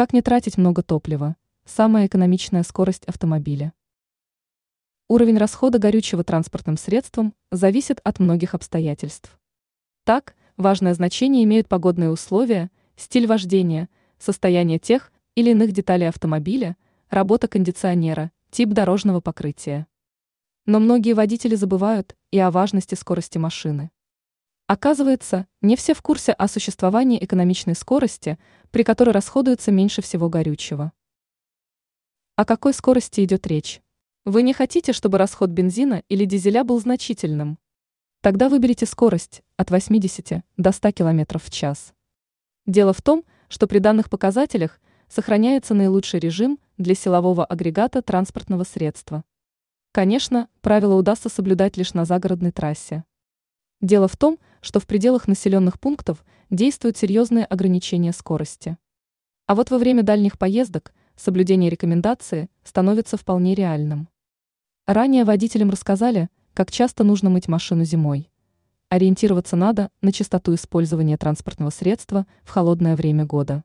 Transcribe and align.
Как 0.00 0.14
не 0.14 0.22
тратить 0.22 0.56
много 0.56 0.82
топлива? 0.82 1.36
Самая 1.66 2.06
экономичная 2.06 2.62
скорость 2.62 3.04
автомобиля. 3.04 3.74
Уровень 5.10 5.36
расхода 5.36 5.78
горючего 5.78 6.24
транспортным 6.24 6.78
средством 6.78 7.34
зависит 7.50 8.00
от 8.02 8.18
многих 8.18 8.54
обстоятельств. 8.54 9.38
Так, 10.04 10.34
важное 10.56 10.94
значение 10.94 11.44
имеют 11.44 11.68
погодные 11.68 12.08
условия, 12.08 12.70
стиль 12.96 13.26
вождения, 13.26 13.90
состояние 14.18 14.78
тех 14.78 15.12
или 15.34 15.50
иных 15.50 15.72
деталей 15.72 16.08
автомобиля, 16.08 16.78
работа 17.10 17.46
кондиционера, 17.46 18.32
тип 18.50 18.70
дорожного 18.70 19.20
покрытия. 19.20 19.86
Но 20.64 20.80
многие 20.80 21.12
водители 21.12 21.56
забывают 21.56 22.16
и 22.30 22.38
о 22.38 22.50
важности 22.50 22.94
скорости 22.94 23.36
машины. 23.36 23.90
Оказывается, 24.72 25.48
не 25.62 25.74
все 25.74 25.94
в 25.94 26.00
курсе 26.00 26.30
о 26.30 26.46
существовании 26.46 27.18
экономичной 27.24 27.74
скорости, 27.74 28.38
при 28.70 28.84
которой 28.84 29.10
расходуется 29.10 29.72
меньше 29.72 30.00
всего 30.00 30.28
горючего. 30.28 30.92
О 32.36 32.44
какой 32.44 32.72
скорости 32.72 33.24
идет 33.24 33.48
речь? 33.48 33.82
Вы 34.24 34.42
не 34.42 34.52
хотите, 34.52 34.92
чтобы 34.92 35.18
расход 35.18 35.50
бензина 35.50 36.04
или 36.08 36.24
дизеля 36.24 36.62
был 36.62 36.78
значительным? 36.78 37.58
Тогда 38.20 38.48
выберите 38.48 38.86
скорость 38.86 39.42
от 39.56 39.72
80 39.72 40.44
до 40.56 40.70
100 40.70 40.92
км 40.92 41.40
в 41.40 41.50
час. 41.50 41.92
Дело 42.64 42.92
в 42.92 43.02
том, 43.02 43.24
что 43.48 43.66
при 43.66 43.80
данных 43.80 44.08
показателях 44.08 44.80
сохраняется 45.08 45.74
наилучший 45.74 46.20
режим 46.20 46.60
для 46.78 46.94
силового 46.94 47.44
агрегата 47.44 48.02
транспортного 48.02 48.62
средства. 48.62 49.24
Конечно, 49.90 50.48
правила 50.60 50.94
удастся 50.94 51.28
соблюдать 51.28 51.76
лишь 51.76 51.92
на 51.92 52.04
загородной 52.04 52.52
трассе. 52.52 53.02
Дело 53.80 54.08
в 54.08 54.16
том, 54.16 54.38
что 54.60 54.78
в 54.78 54.86
пределах 54.86 55.26
населенных 55.26 55.80
пунктов 55.80 56.24
действуют 56.50 56.98
серьезные 56.98 57.46
ограничения 57.46 58.12
скорости. 58.12 58.76
А 59.46 59.54
вот 59.54 59.70
во 59.70 59.78
время 59.78 60.02
дальних 60.02 60.38
поездок 60.38 60.92
соблюдение 61.16 61.70
рекомендации 61.70 62.50
становится 62.62 63.16
вполне 63.16 63.54
реальным. 63.54 64.08
Ранее 64.86 65.24
водителям 65.24 65.70
рассказали, 65.70 66.28
как 66.52 66.70
часто 66.70 67.04
нужно 67.04 67.30
мыть 67.30 67.48
машину 67.48 67.84
зимой. 67.84 68.30
Ориентироваться 68.90 69.56
надо 69.56 69.90
на 70.02 70.12
частоту 70.12 70.54
использования 70.54 71.16
транспортного 71.16 71.70
средства 71.70 72.26
в 72.42 72.50
холодное 72.50 72.96
время 72.96 73.24
года. 73.24 73.64